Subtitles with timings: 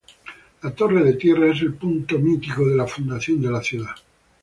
[0.63, 3.93] La Torre de Tierra es el punto mítico de fundación de la ciudad.